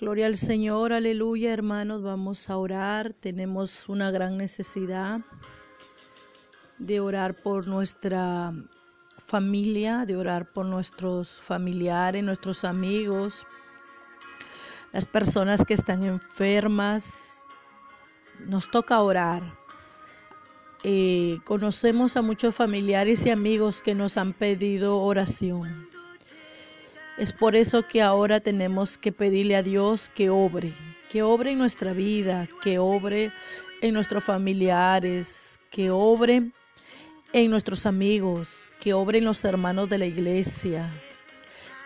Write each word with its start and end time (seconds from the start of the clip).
Gloria 0.00 0.24
al 0.24 0.36
Señor, 0.36 0.94
aleluya, 0.94 1.52
hermanos. 1.52 2.02
Vamos 2.02 2.48
a 2.48 2.56
orar. 2.56 3.12
Tenemos 3.12 3.86
una 3.86 4.10
gran 4.10 4.38
necesidad 4.38 5.20
de 6.78 7.00
orar 7.00 7.34
por 7.34 7.66
nuestra 7.66 8.54
familia, 9.26 10.06
de 10.06 10.16
orar 10.16 10.50
por 10.54 10.64
nuestros 10.64 11.42
familiares, 11.42 12.24
nuestros 12.24 12.64
amigos, 12.64 13.46
las 14.92 15.04
personas 15.04 15.66
que 15.66 15.74
están 15.74 16.02
enfermas. 16.02 17.42
Nos 18.46 18.70
toca 18.70 19.02
orar. 19.02 19.42
Eh, 20.82 21.40
conocemos 21.44 22.16
a 22.16 22.22
muchos 22.22 22.54
familiares 22.54 23.26
y 23.26 23.30
amigos 23.30 23.82
que 23.82 23.94
nos 23.94 24.16
han 24.16 24.32
pedido 24.32 24.96
oración. 24.96 25.89
Es 27.20 27.34
por 27.34 27.54
eso 27.54 27.86
que 27.86 28.00
ahora 28.00 28.40
tenemos 28.40 28.96
que 28.96 29.12
pedirle 29.12 29.54
a 29.54 29.62
Dios 29.62 30.10
que 30.14 30.30
obre, 30.30 30.72
que 31.10 31.22
obre 31.22 31.50
en 31.50 31.58
nuestra 31.58 31.92
vida, 31.92 32.48
que 32.62 32.78
obre 32.78 33.30
en 33.82 33.92
nuestros 33.92 34.24
familiares, 34.24 35.60
que 35.70 35.90
obre 35.90 36.50
en 37.34 37.50
nuestros 37.50 37.84
amigos, 37.84 38.70
que 38.80 38.94
obre 38.94 39.18
en 39.18 39.26
los 39.26 39.44
hermanos 39.44 39.90
de 39.90 39.98
la 39.98 40.06
iglesia, 40.06 40.90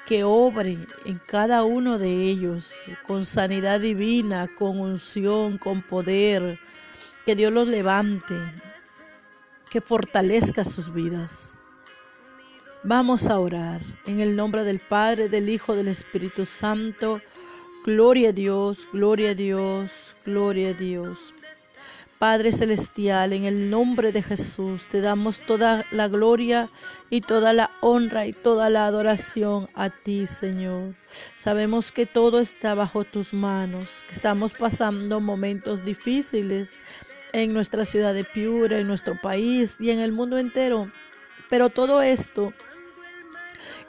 que 0.06 0.22
obre 0.22 0.78
en 1.04 1.20
cada 1.26 1.64
uno 1.64 1.98
de 1.98 2.12
ellos 2.12 2.72
con 3.04 3.24
sanidad 3.24 3.80
divina, 3.80 4.48
con 4.56 4.78
unción, 4.78 5.58
con 5.58 5.82
poder, 5.82 6.60
que 7.26 7.34
Dios 7.34 7.52
los 7.52 7.66
levante, 7.66 8.36
que 9.68 9.80
fortalezca 9.80 10.62
sus 10.62 10.94
vidas. 10.94 11.56
Vamos 12.86 13.28
a 13.28 13.38
orar 13.40 13.80
en 14.04 14.20
el 14.20 14.36
nombre 14.36 14.62
del 14.62 14.78
Padre, 14.78 15.30
del 15.30 15.48
Hijo, 15.48 15.74
del 15.74 15.88
Espíritu 15.88 16.44
Santo. 16.44 17.22
Gloria 17.82 18.28
a 18.28 18.32
Dios, 18.32 18.86
gloria 18.92 19.30
a 19.30 19.34
Dios, 19.34 20.14
gloria 20.26 20.68
a 20.68 20.72
Dios. 20.74 21.32
Padre 22.18 22.52
Celestial, 22.52 23.32
en 23.32 23.46
el 23.46 23.70
nombre 23.70 24.12
de 24.12 24.22
Jesús, 24.22 24.86
te 24.86 25.00
damos 25.00 25.40
toda 25.46 25.86
la 25.92 26.08
gloria 26.08 26.68
y 27.08 27.22
toda 27.22 27.54
la 27.54 27.70
honra 27.80 28.26
y 28.26 28.34
toda 28.34 28.68
la 28.68 28.84
adoración 28.84 29.70
a 29.72 29.88
ti, 29.88 30.26
Señor. 30.26 30.94
Sabemos 31.36 31.90
que 31.90 32.04
todo 32.04 32.38
está 32.38 32.74
bajo 32.74 33.04
tus 33.04 33.32
manos, 33.32 34.04
que 34.06 34.12
estamos 34.12 34.52
pasando 34.52 35.20
momentos 35.20 35.86
difíciles 35.86 36.80
en 37.32 37.54
nuestra 37.54 37.86
ciudad 37.86 38.12
de 38.12 38.24
Piura, 38.24 38.76
en 38.76 38.88
nuestro 38.88 39.18
país 39.22 39.78
y 39.80 39.88
en 39.88 40.00
el 40.00 40.12
mundo 40.12 40.36
entero. 40.36 40.92
Pero 41.48 41.70
todo 41.70 42.02
esto 42.02 42.52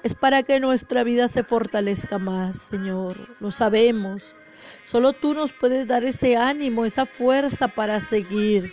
es 0.03 0.13
para 0.13 0.43
que 0.43 0.59
nuestra 0.59 1.03
vida 1.03 1.27
se 1.27 1.43
fortalezca 1.43 2.17
más, 2.19 2.57
Señor. 2.57 3.35
Lo 3.39 3.51
sabemos. 3.51 4.35
Solo 4.83 5.13
tú 5.13 5.33
nos 5.33 5.53
puedes 5.53 5.87
dar 5.87 6.05
ese 6.05 6.37
ánimo, 6.37 6.85
esa 6.85 7.05
fuerza 7.05 7.67
para 7.67 7.99
seguir. 7.99 8.71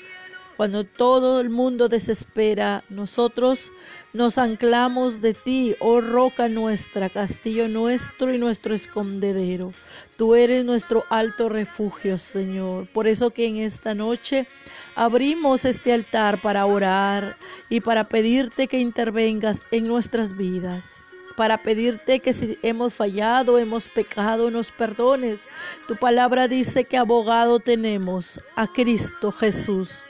Cuando 0.56 0.84
todo 0.84 1.40
el 1.40 1.50
mundo 1.50 1.88
desespera, 1.88 2.84
nosotros 2.88 3.72
nos 4.12 4.36
anclamos 4.38 5.20
de 5.20 5.34
ti, 5.34 5.74
oh 5.80 6.00
roca 6.00 6.48
nuestra, 6.48 7.08
castillo 7.08 7.68
nuestro 7.68 8.32
y 8.32 8.38
nuestro 8.38 8.74
escondedero. 8.74 9.72
Tú 10.16 10.34
eres 10.34 10.64
nuestro 10.64 11.04
alto 11.08 11.48
refugio, 11.48 12.19
Señor. 12.19 12.86
Por 12.88 13.08
eso 13.08 13.30
que 13.30 13.46
en 13.46 13.56
esta 13.56 13.94
noche 13.94 14.46
abrimos 14.94 15.64
este 15.64 15.92
altar 15.92 16.41
para 16.41 16.66
orar 16.66 17.36
y 17.69 17.80
para 17.80 18.04
pedirte 18.04 18.69
que 18.69 18.78
intervengas 18.78 19.62
en 19.70 19.86
nuestras 19.86 20.36
vidas 20.36 21.00
para 21.36 21.62
pedirte 21.62 22.20
que 22.20 22.32
si 22.32 22.58
hemos 22.62 22.94
fallado, 22.94 23.58
hemos 23.58 23.88
pecado, 23.88 24.50
nos 24.50 24.70
perdones. 24.70 25.48
Tu 25.88 25.97
palabra 25.97 26.47
dice 26.47 26.84
que 26.84 26.97
abogado 26.97 27.58
tenemos 27.58 28.38
a 28.54 28.66
Cristo 28.66 29.32
Jesús. 29.32 30.04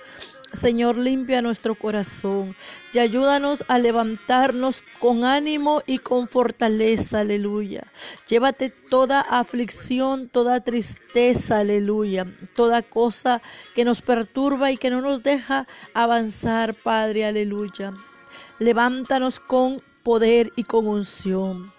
Señor, 0.52 0.98
limpia 0.98 1.40
nuestro 1.40 1.74
corazón 1.74 2.54
y 2.92 2.98
ayúdanos 2.98 3.64
a 3.68 3.78
levantarnos 3.78 4.82
con 5.00 5.24
ánimo 5.24 5.82
y 5.86 5.98
con 5.98 6.28
fortaleza, 6.28 7.20
aleluya. 7.20 7.84
Llévate 8.28 8.68
toda 8.68 9.20
aflicción, 9.22 10.28
toda 10.28 10.60
tristeza, 10.60 11.60
aleluya, 11.60 12.26
toda 12.54 12.82
cosa 12.82 13.40
que 13.74 13.84
nos 13.84 14.02
perturba 14.02 14.70
y 14.70 14.76
que 14.76 14.90
no 14.90 15.00
nos 15.00 15.22
deja 15.22 15.66
avanzar, 15.94 16.74
Padre, 16.74 17.24
aleluya. 17.24 17.94
Levántanos 18.58 19.40
con 19.40 19.80
poder 20.02 20.52
y 20.56 20.64
con 20.64 20.86
unción. 20.86 21.72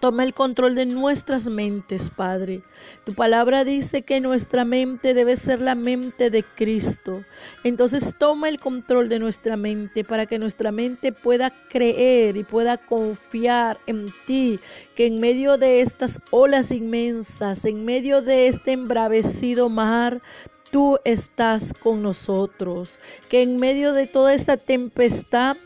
Toma 0.00 0.22
el 0.22 0.32
control 0.32 0.76
de 0.76 0.86
nuestras 0.86 1.50
mentes, 1.50 2.10
Padre. 2.10 2.62
Tu 3.04 3.14
palabra 3.14 3.64
dice 3.64 4.02
que 4.02 4.20
nuestra 4.20 4.64
mente 4.64 5.12
debe 5.12 5.34
ser 5.34 5.60
la 5.60 5.74
mente 5.74 6.30
de 6.30 6.44
Cristo. 6.44 7.24
Entonces 7.64 8.14
toma 8.16 8.48
el 8.48 8.60
control 8.60 9.08
de 9.08 9.18
nuestra 9.18 9.56
mente 9.56 10.04
para 10.04 10.26
que 10.26 10.38
nuestra 10.38 10.70
mente 10.70 11.12
pueda 11.12 11.52
creer 11.68 12.36
y 12.36 12.44
pueda 12.44 12.76
confiar 12.76 13.80
en 13.86 14.12
ti, 14.24 14.60
que 14.94 15.06
en 15.06 15.18
medio 15.18 15.58
de 15.58 15.80
estas 15.80 16.20
olas 16.30 16.70
inmensas, 16.70 17.64
en 17.64 17.84
medio 17.84 18.22
de 18.22 18.46
este 18.46 18.72
embravecido 18.72 19.68
mar, 19.68 20.22
tú 20.70 20.98
estás 21.04 21.72
con 21.72 22.02
nosotros, 22.02 23.00
que 23.28 23.42
en 23.42 23.56
medio 23.56 23.92
de 23.92 24.06
toda 24.06 24.34
esta 24.34 24.56
tempestad, 24.56 25.56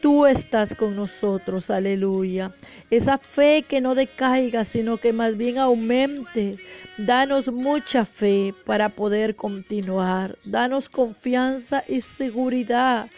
Tú 0.00 0.26
estás 0.26 0.74
con 0.74 0.94
nosotros, 0.94 1.70
aleluya. 1.70 2.52
Esa 2.88 3.18
fe 3.18 3.64
que 3.66 3.80
no 3.80 3.96
decaiga, 3.96 4.62
sino 4.62 4.98
que 4.98 5.12
más 5.12 5.36
bien 5.36 5.58
aumente. 5.58 6.58
Danos 6.98 7.50
mucha 7.50 8.04
fe 8.04 8.54
para 8.64 8.88
poder 8.90 9.34
continuar. 9.34 10.38
Danos 10.44 10.88
confianza 10.88 11.82
y 11.88 12.00
seguridad. 12.00 13.10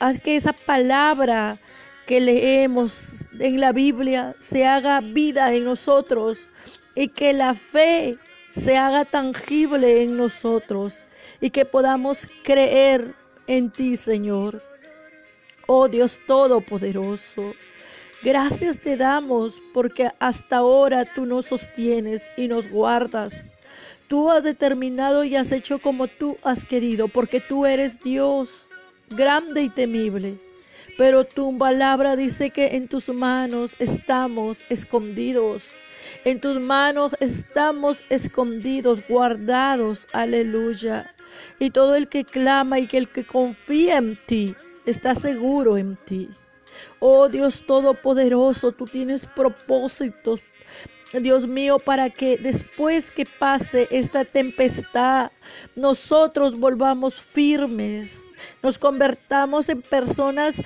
Haz 0.00 0.18
que 0.18 0.34
esa 0.34 0.52
palabra 0.52 1.58
que 2.06 2.20
leemos 2.20 3.28
en 3.38 3.60
la 3.60 3.72
Biblia 3.72 4.34
se 4.40 4.66
haga 4.66 5.00
vida 5.00 5.54
en 5.54 5.64
nosotros 5.64 6.48
y 6.96 7.08
que 7.08 7.32
la 7.32 7.54
fe 7.54 8.18
se 8.50 8.76
haga 8.76 9.04
tangible 9.04 10.02
en 10.02 10.16
nosotros 10.16 11.06
y 11.40 11.50
que 11.50 11.64
podamos 11.64 12.26
creer 12.42 13.14
en 13.46 13.70
ti, 13.70 13.96
Señor. 13.96 14.73
Oh 15.66 15.88
Dios 15.88 16.20
Todopoderoso, 16.26 17.54
gracias 18.22 18.78
te 18.78 18.98
damos 18.98 19.62
porque 19.72 20.10
hasta 20.18 20.58
ahora 20.58 21.06
tú 21.06 21.24
nos 21.24 21.46
sostienes 21.46 22.30
y 22.36 22.48
nos 22.48 22.68
guardas. 22.68 23.46
Tú 24.06 24.30
has 24.30 24.42
determinado 24.44 25.24
y 25.24 25.36
has 25.36 25.52
hecho 25.52 25.78
como 25.78 26.06
tú 26.06 26.36
has 26.42 26.66
querido, 26.66 27.08
porque 27.08 27.40
tú 27.40 27.64
eres 27.64 27.98
Dios 28.00 28.68
grande 29.08 29.62
y 29.62 29.68
temible. 29.70 30.38
Pero 30.98 31.24
tu 31.24 31.56
palabra 31.56 32.14
dice 32.14 32.50
que 32.50 32.76
en 32.76 32.86
tus 32.86 33.08
manos 33.08 33.74
estamos 33.78 34.66
escondidos. 34.68 35.78
En 36.26 36.40
tus 36.40 36.60
manos 36.60 37.16
estamos 37.20 38.04
escondidos, 38.10 39.02
guardados. 39.08 40.06
Aleluya. 40.12 41.10
Y 41.58 41.70
todo 41.70 41.94
el 41.94 42.06
que 42.08 42.22
clama 42.22 42.80
y 42.80 42.86
que 42.86 42.98
el 42.98 43.08
que 43.08 43.26
confía 43.26 43.96
en 43.96 44.18
ti 44.26 44.54
está 44.86 45.14
seguro 45.14 45.76
en 45.76 45.96
ti. 46.04 46.28
Oh 46.98 47.28
Dios 47.28 47.64
Todopoderoso, 47.66 48.72
tú 48.72 48.86
tienes 48.86 49.26
propósitos, 49.26 50.40
Dios 51.20 51.46
mío, 51.46 51.78
para 51.78 52.10
que 52.10 52.36
después 52.36 53.10
que 53.12 53.24
pase 53.24 53.86
esta 53.90 54.24
tempestad, 54.24 55.30
nosotros 55.76 56.58
volvamos 56.58 57.20
firmes, 57.20 58.24
nos 58.62 58.78
convertamos 58.78 59.68
en 59.68 59.82
personas 59.82 60.60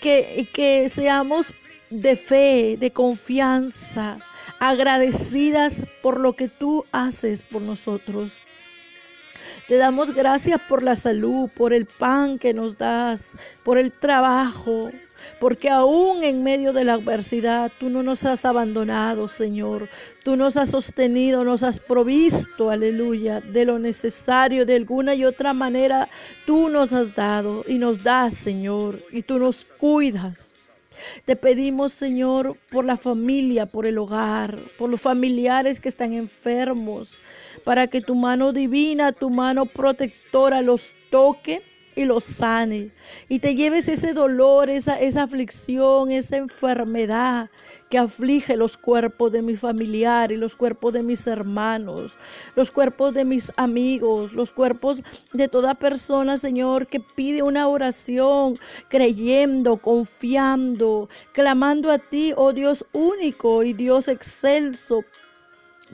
que, 0.00 0.48
que 0.52 0.88
seamos 0.88 1.54
de 1.90 2.16
fe, 2.16 2.76
de 2.78 2.90
confianza, 2.90 4.18
agradecidas 4.58 5.84
por 6.02 6.18
lo 6.18 6.34
que 6.34 6.48
tú 6.48 6.84
haces 6.90 7.42
por 7.42 7.62
nosotros. 7.62 8.40
Te 9.68 9.76
damos 9.76 10.12
gracias 10.12 10.60
por 10.68 10.82
la 10.82 10.96
salud, 10.96 11.48
por 11.50 11.72
el 11.72 11.86
pan 11.86 12.38
que 12.38 12.54
nos 12.54 12.76
das, 12.76 13.36
por 13.62 13.78
el 13.78 13.92
trabajo, 13.92 14.90
porque 15.40 15.70
aún 15.70 16.24
en 16.24 16.42
medio 16.42 16.72
de 16.72 16.84
la 16.84 16.94
adversidad 16.94 17.70
tú 17.78 17.88
no 17.88 18.02
nos 18.02 18.24
has 18.24 18.44
abandonado, 18.44 19.28
Señor. 19.28 19.88
Tú 20.24 20.36
nos 20.36 20.56
has 20.56 20.70
sostenido, 20.70 21.44
nos 21.44 21.62
has 21.62 21.78
provisto, 21.78 22.70
aleluya, 22.70 23.40
de 23.40 23.64
lo 23.64 23.78
necesario, 23.78 24.66
de 24.66 24.76
alguna 24.76 25.14
y 25.14 25.24
otra 25.24 25.52
manera 25.52 26.08
tú 26.46 26.68
nos 26.68 26.92
has 26.92 27.14
dado 27.14 27.64
y 27.66 27.78
nos 27.78 28.02
das, 28.02 28.34
Señor, 28.34 29.02
y 29.10 29.22
tú 29.22 29.38
nos 29.38 29.64
cuidas. 29.64 30.54
Te 31.24 31.36
pedimos, 31.36 31.92
Señor, 31.92 32.56
por 32.70 32.84
la 32.84 32.96
familia, 32.96 33.66
por 33.66 33.86
el 33.86 33.98
hogar, 33.98 34.58
por 34.78 34.90
los 34.90 35.00
familiares 35.00 35.80
que 35.80 35.88
están 35.88 36.12
enfermos, 36.12 37.18
para 37.64 37.86
que 37.86 38.00
tu 38.00 38.14
mano 38.14 38.52
divina, 38.52 39.12
tu 39.12 39.30
mano 39.30 39.66
protectora 39.66 40.62
los 40.62 40.94
toque 41.10 41.62
y 41.94 42.04
lo 42.04 42.20
sane. 42.20 42.90
Y 43.28 43.38
te 43.38 43.54
lleves 43.54 43.88
ese 43.88 44.12
dolor, 44.12 44.70
esa, 44.70 44.98
esa 44.98 45.24
aflicción, 45.24 46.10
esa 46.10 46.36
enfermedad 46.36 47.50
que 47.90 47.98
aflige 47.98 48.56
los 48.56 48.78
cuerpos 48.78 49.32
de 49.32 49.42
mi 49.42 49.54
familiar 49.54 50.32
y 50.32 50.36
los 50.36 50.56
cuerpos 50.56 50.94
de 50.94 51.02
mis 51.02 51.26
hermanos, 51.26 52.18
los 52.56 52.70
cuerpos 52.70 53.12
de 53.12 53.24
mis 53.24 53.52
amigos, 53.56 54.32
los 54.32 54.52
cuerpos 54.52 55.02
de 55.32 55.48
toda 55.48 55.74
persona, 55.74 56.36
Señor, 56.36 56.86
que 56.86 57.00
pide 57.00 57.42
una 57.42 57.68
oración, 57.68 58.58
creyendo, 58.88 59.76
confiando, 59.76 61.08
clamando 61.32 61.90
a 61.90 61.98
ti, 61.98 62.32
oh 62.36 62.52
Dios 62.52 62.84
único 62.92 63.62
y 63.62 63.74
Dios 63.74 64.08
excelso, 64.08 65.04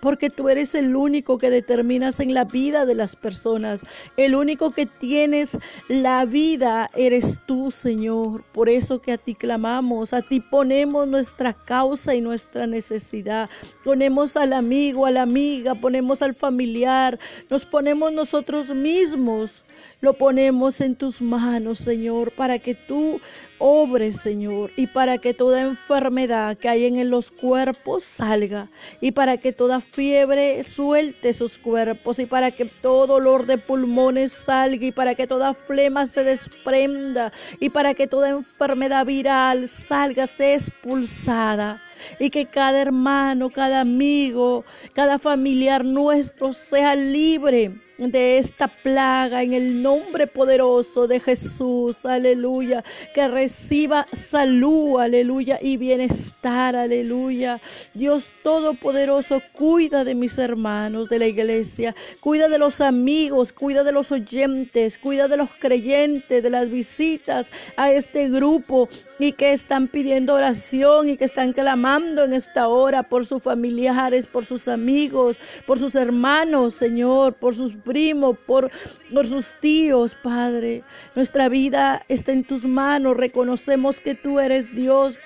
porque 0.01 0.31
tú 0.31 0.49
eres 0.49 0.75
el 0.75 0.95
único 0.97 1.39
que 1.39 1.51
determinas 1.51 2.21
en 2.21 2.35
la 2.35 2.45
vida 2.45 2.87
de 2.87 2.95
las 2.95 3.17
personas. 3.17 3.83
El 4.17 4.35
único 4.35 4.71
que 4.71 4.87
tienes 4.87 5.59
la 5.89 6.25
vida 6.25 6.91
eres 6.95 7.41
tú, 7.47 7.71
Señor. 7.71 8.45
Por 8.53 8.69
eso 8.69 9.01
que 9.01 9.13
a 9.13 9.19
ti 9.19 9.35
clamamos, 9.35 10.13
a 10.13 10.23
ti 10.23 10.41
ponemos 10.41 11.07
nuestra 11.07 11.53
causa 11.53 12.15
y 12.15 12.21
nuestra 12.21 12.67
necesidad. 12.67 13.49
Ponemos 13.85 14.37
al 14.37 14.53
amigo, 14.53 15.07
a 15.07 15.11
la 15.11 15.23
amiga, 15.23 15.75
ponemos 15.75 16.23
al 16.23 16.35
familiar, 16.35 17.19
nos 17.51 17.65
ponemos 17.65 18.13
nosotros 18.13 18.75
mismos. 18.75 19.65
Lo 20.01 20.15
ponemos 20.15 20.81
en 20.81 20.97
tus 20.97 21.23
manos, 21.23 21.79
Señor, 21.79 22.33
para 22.33 22.59
que 22.59 22.75
tú 22.75 23.21
obres, 23.59 24.17
Señor, 24.17 24.71
y 24.77 24.87
para 24.87 25.19
que 25.19 25.35
toda 25.35 25.61
enfermedad 25.61 26.57
que 26.57 26.69
hay 26.69 26.87
en 26.87 27.11
los 27.11 27.31
cuerpos 27.31 28.05
salga, 28.05 28.71
y 29.01 29.13
para 29.13 29.37
que 29.37 29.53
toda 29.53 29.81
fiebre 29.91 30.63
suelte 30.63 31.31
esos 31.31 31.59
cuerpos, 31.59 32.19
y 32.19 32.27
para 32.27 32.51
que 32.51 32.65
todo 32.65 33.07
dolor 33.07 33.47
de 33.47 33.59
pulmones 33.59 34.33
salga, 34.33 34.87
y 34.87 34.93
para 34.93 35.15
que 35.15 35.27
toda 35.27 35.55
flema 35.55 36.07
se 36.07 36.25
desprenda, 36.25 37.33
y 37.61 37.71
para 37.71 37.95
que 37.95 38.07
toda 38.07 38.29
enfermedad 38.29 39.07
viral 39.07 39.69
salga, 39.69 40.27
sea 40.27 40.55
expulsada, 40.55 41.83
y 42.19 42.31
que 42.31 42.47
cada 42.47 42.81
hermano, 42.81 43.51
cada 43.51 43.81
amigo, 43.81 44.65
cada 44.95 45.19
familiar 45.19 45.85
nuestro 45.85 46.53
sea 46.53 46.95
libre 46.95 47.73
de 47.99 48.39
esta 48.39 48.69
plaga 48.69 49.43
en 49.43 49.53
el 49.53 49.83
nombre 49.83 50.29
poderoso 50.29 51.09
de 51.09 51.19
Jesús, 51.19 52.07
aleluya, 52.07 52.85
que 53.13 53.27
reciba 53.27 54.07
salud, 54.13 55.01
aleluya, 55.01 55.59
y 55.61 55.77
bienestar, 55.77 56.77
aleluya. 56.77 57.61
Dios 57.95 58.31
Todopoderoso, 58.45 59.43
cuida 59.53 60.05
de 60.05 60.15
mis 60.15 60.39
hermanos 60.39 61.09
de 61.09 61.19
la 61.19 61.27
iglesia, 61.27 61.95
cuida 62.21 62.49
de 62.49 62.59
los 62.59 62.81
amigos, 62.81 63.53
cuida 63.53 63.83
de 63.83 63.93
los 63.93 64.13
oyentes, 64.13 64.97
cuida 64.99 65.29
de 65.29 65.37
los 65.37 65.51
creyentes, 65.59 66.43
de 66.43 66.51
las 66.51 66.71
visitas 66.71 67.51
a 67.77 67.91
este 67.91 68.29
grupo 68.29 68.89
y 69.19 69.33
que 69.33 69.53
están 69.53 69.89
pidiendo 69.89 70.35
oración 70.35 71.11
y 71.11 71.17
que 71.17 71.25
están 71.25 71.53
en 71.97 72.33
esta 72.35 72.69
hora 72.69 73.03
por 73.03 73.25
sus 73.25 73.43
familiares, 73.43 74.27
por 74.27 74.45
sus 74.45 74.69
amigos, 74.69 75.41
por 75.67 75.79
sus 75.79 75.95
hermanos, 75.95 76.75
Señor, 76.75 77.35
por 77.35 77.55
sus 77.55 77.77
primos, 77.77 78.37
por, 78.47 78.71
por 79.15 79.27
sus 79.27 79.55
tíos, 79.61 80.15
Padre. 80.23 80.83
Nuestra 81.15 81.49
vida 81.49 82.05
está 82.09 82.33
en 82.33 82.45
tus 82.45 82.67
manos. 82.67 83.17
Reconocemos 83.17 84.01
que 84.01 84.15
tú 84.15 84.39
eres 84.39 84.75
Dios 84.75 85.19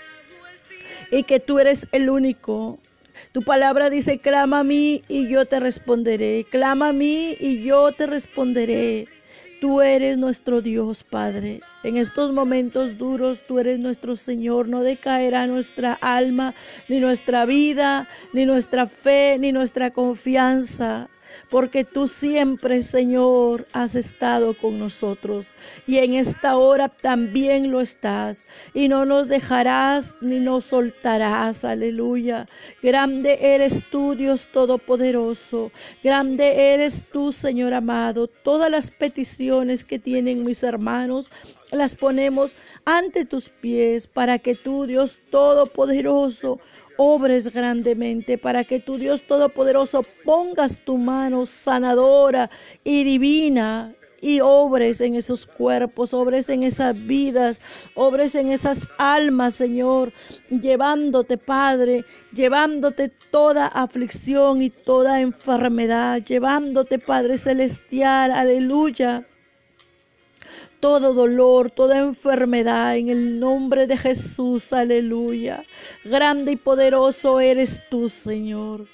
y 1.10 1.24
que 1.24 1.40
tú 1.40 1.58
eres 1.58 1.86
el 1.90 2.08
único. 2.08 2.78
Tu 3.32 3.42
palabra 3.42 3.90
dice, 3.90 4.18
clama 4.18 4.60
a 4.60 4.64
mí 4.64 5.02
y 5.08 5.28
yo 5.28 5.46
te 5.46 5.58
responderé. 5.58 6.46
Clama 6.48 6.88
a 6.88 6.92
mí 6.92 7.36
y 7.40 7.62
yo 7.62 7.90
te 7.90 8.06
responderé. 8.06 9.08
Tú 9.60 9.80
eres 9.80 10.16
nuestro 10.16 10.60
Dios, 10.60 11.02
Padre. 11.02 11.60
En 11.84 11.96
estos 11.96 12.32
momentos 12.32 12.96
duros, 12.96 13.42
tú 13.42 13.58
eres 13.58 13.80
nuestro 13.80 14.14
Señor. 14.14 14.68
No 14.68 14.82
decaerá 14.82 15.46
nuestra 15.46 15.94
alma, 15.94 16.54
ni 16.88 17.00
nuestra 17.00 17.44
vida, 17.44 18.08
ni 18.32 18.46
nuestra 18.46 18.86
fe, 18.86 19.36
ni 19.38 19.52
nuestra 19.52 19.90
confianza 19.90 21.08
porque 21.50 21.84
tú 21.84 22.08
siempre, 22.08 22.82
Señor, 22.82 23.66
has 23.72 23.94
estado 23.94 24.56
con 24.56 24.78
nosotros 24.78 25.54
y 25.86 25.98
en 25.98 26.14
esta 26.14 26.56
hora 26.56 26.88
también 26.88 27.70
lo 27.70 27.80
estás 27.80 28.46
y 28.74 28.88
no 28.88 29.04
nos 29.04 29.28
dejarás 29.28 30.14
ni 30.20 30.40
nos 30.40 30.66
soltarás, 30.66 31.64
aleluya. 31.64 32.46
Grande 32.82 33.38
eres 33.40 33.84
tú, 33.90 34.14
Dios 34.14 34.48
Todopoderoso, 34.52 35.70
grande 36.02 36.74
eres 36.74 37.02
tú, 37.12 37.32
Señor 37.32 37.74
amado. 37.74 38.26
Todas 38.26 38.70
las 38.70 38.90
peticiones 38.90 39.84
que 39.84 39.98
tienen 39.98 40.44
mis 40.44 40.62
hermanos, 40.62 41.30
las 41.70 41.94
ponemos 41.94 42.54
ante 42.84 43.24
tus 43.24 43.48
pies 43.48 44.06
para 44.06 44.38
que 44.38 44.54
tú, 44.54 44.86
Dios 44.86 45.20
Todopoderoso, 45.30 46.60
obres 46.96 47.52
grandemente, 47.52 48.38
para 48.38 48.64
que 48.64 48.80
tu 48.80 48.98
Dios 48.98 49.22
Todopoderoso 49.24 50.04
pongas 50.24 50.80
tu 50.84 50.98
mano 50.98 51.46
sanadora 51.46 52.50
y 52.84 53.04
divina 53.04 53.94
y 54.20 54.40
obres 54.40 55.00
en 55.00 55.16
esos 55.16 55.46
cuerpos, 55.46 56.14
obres 56.14 56.48
en 56.48 56.62
esas 56.62 56.96
vidas, 57.06 57.60
obres 57.94 58.36
en 58.36 58.48
esas 58.48 58.86
almas, 58.98 59.54
Señor, 59.54 60.12
llevándote, 60.48 61.36
Padre, 61.36 62.04
llevándote 62.32 63.08
toda 63.30 63.66
aflicción 63.66 64.62
y 64.62 64.70
toda 64.70 65.20
enfermedad, 65.20 66.22
llevándote, 66.22 67.00
Padre 67.00 67.36
Celestial, 67.36 68.30
aleluya 68.30 69.26
todo 70.80 71.14
dolor, 71.14 71.70
toda 71.70 71.98
enfermedad 71.98 72.96
en 72.96 73.08
el 73.08 73.40
nombre 73.40 73.86
de 73.86 73.96
Jesús, 73.96 74.72
aleluya. 74.72 75.64
Grande 76.04 76.52
y 76.52 76.56
poderoso 76.56 77.40
eres 77.40 77.82
tú, 77.90 78.08
Señor. 78.08 78.86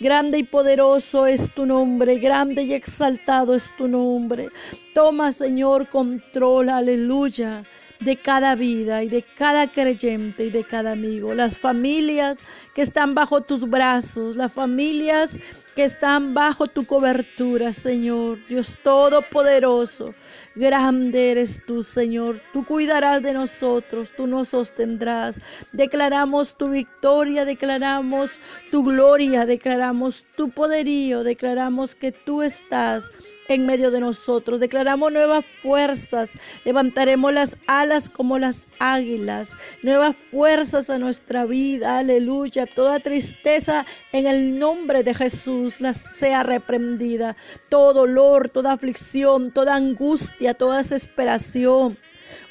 Grande 0.00 0.38
y 0.38 0.42
poderoso 0.42 1.26
es 1.26 1.52
tu 1.54 1.64
nombre, 1.66 2.18
grande 2.18 2.62
y 2.64 2.74
exaltado 2.74 3.54
es 3.54 3.74
tu 3.76 3.88
nombre. 3.88 4.48
Toma, 4.94 5.32
Señor, 5.32 5.88
control, 5.88 6.68
aleluya 6.68 7.64
de 8.00 8.16
cada 8.16 8.54
vida 8.54 9.02
y 9.02 9.08
de 9.08 9.22
cada 9.22 9.70
creyente 9.70 10.46
y 10.46 10.50
de 10.50 10.64
cada 10.64 10.92
amigo. 10.92 11.34
Las 11.34 11.56
familias 11.56 12.42
que 12.74 12.82
están 12.82 13.14
bajo 13.14 13.40
tus 13.40 13.68
brazos, 13.68 14.36
las 14.36 14.52
familias 14.52 15.38
que 15.74 15.84
están 15.84 16.32
bajo 16.34 16.66
tu 16.66 16.86
cobertura, 16.86 17.72
Señor. 17.72 18.38
Dios 18.48 18.78
Todopoderoso, 18.82 20.14
grande 20.54 21.32
eres 21.32 21.62
tú, 21.66 21.82
Señor. 21.82 22.40
Tú 22.52 22.64
cuidarás 22.64 23.22
de 23.22 23.32
nosotros, 23.32 24.12
tú 24.16 24.26
nos 24.26 24.48
sostendrás. 24.48 25.40
Declaramos 25.72 26.56
tu 26.56 26.70
victoria, 26.70 27.44
declaramos 27.44 28.40
tu 28.70 28.84
gloria, 28.84 29.44
declaramos 29.44 30.24
tu 30.36 30.50
poderío, 30.50 31.22
declaramos 31.24 31.94
que 31.94 32.12
tú 32.12 32.42
estás 32.42 33.10
en 33.48 33.66
medio 33.66 33.90
de 33.90 34.00
nosotros. 34.00 34.60
Declaramos 34.60 35.12
nuevas 35.12 35.44
fuerzas. 35.62 36.30
Levantaremos 36.64 37.32
las 37.32 37.56
alas 37.66 38.08
como 38.08 38.38
las 38.38 38.68
águilas. 38.78 39.52
Nuevas 39.82 40.16
fuerzas 40.16 40.90
a 40.90 40.98
nuestra 40.98 41.44
vida. 41.44 41.98
Aleluya. 41.98 42.66
Toda 42.66 43.00
tristeza 43.00 43.86
en 44.12 44.26
el 44.26 44.58
nombre 44.58 45.02
de 45.02 45.14
Jesús 45.14 45.80
las 45.80 46.04
sea 46.12 46.42
reprendida. 46.42 47.36
Todo 47.68 47.94
dolor, 47.94 48.48
toda 48.48 48.72
aflicción, 48.72 49.50
toda 49.52 49.74
angustia, 49.76 50.54
toda 50.54 50.78
desesperación 50.78 51.96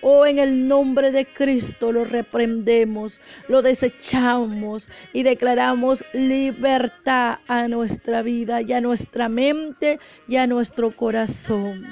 Oh, 0.01 0.25
en 0.25 0.39
el 0.39 0.67
nombre 0.67 1.12
de 1.12 1.25
Cristo 1.25 1.91
lo 1.91 2.05
reprendemos, 2.05 3.22
lo 3.48 3.62
desechamos 3.62 4.89
y 5.13 5.24
declaramos 5.24 6.05
libertad 6.13 7.39
a 7.48 7.67
nuestra 7.67 8.22
vida 8.22 8.62
y 8.62 8.74
a 8.74 8.82
nuestra 8.82 9.29
mente 9.29 10.00
y 10.27 10.38
a 10.38 10.48
nuestro 10.48 10.96
corazón. 10.96 11.86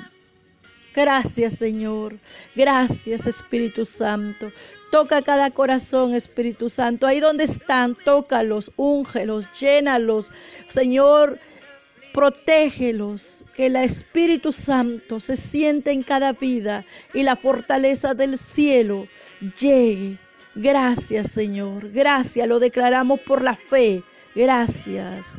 Gracias 0.95 1.53
Señor, 1.53 2.19
gracias 2.55 3.25
Espíritu 3.25 3.83
Santo. 3.83 4.51
Toca 4.91 5.23
cada 5.23 5.49
corazón, 5.49 6.13
Espíritu 6.13 6.69
Santo. 6.69 7.07
Ahí 7.07 7.19
donde 7.19 7.45
están, 7.45 7.95
tócalos, 7.95 8.71
úngelos, 8.75 9.51
llénalos. 9.59 10.31
Señor, 10.67 11.39
Protégelos, 12.13 13.43
que 13.55 13.65
el 13.65 13.75
Espíritu 13.75 14.51
Santo 14.51 15.19
se 15.19 15.35
siente 15.35 15.91
en 15.91 16.03
cada 16.03 16.33
vida 16.33 16.85
y 17.13 17.23
la 17.23 17.35
fortaleza 17.35 18.13
del 18.13 18.37
cielo 18.37 19.07
llegue. 19.59 20.19
Gracias, 20.55 21.31
Señor. 21.31 21.91
Gracias, 21.91 22.47
lo 22.47 22.59
declaramos 22.59 23.19
por 23.21 23.41
la 23.41 23.55
fe. 23.55 24.03
Gracias. 24.35 25.37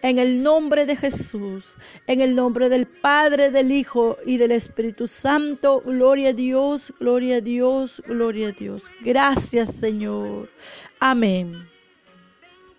En 0.00 0.18
el 0.18 0.42
nombre 0.42 0.86
de 0.86 0.96
Jesús, 0.96 1.76
en 2.06 2.20
el 2.20 2.34
nombre 2.34 2.68
del 2.68 2.86
Padre, 2.86 3.50
del 3.50 3.70
Hijo 3.70 4.16
y 4.26 4.36
del 4.38 4.52
Espíritu 4.52 5.06
Santo, 5.06 5.80
gloria 5.80 6.30
a 6.30 6.32
Dios, 6.32 6.92
gloria 7.00 7.36
a 7.36 7.40
Dios, 7.40 8.02
gloria 8.06 8.48
a 8.48 8.52
Dios. 8.52 8.82
Gracias, 9.02 9.74
Señor. 9.74 10.50
Amén. 11.00 11.73